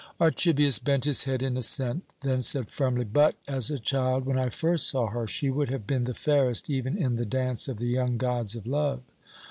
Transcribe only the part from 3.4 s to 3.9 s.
as a